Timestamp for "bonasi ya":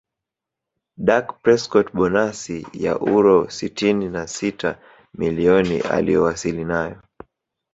1.97-2.97